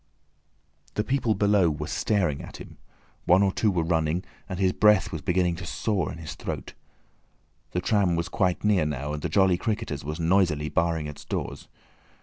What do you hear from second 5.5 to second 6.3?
to saw in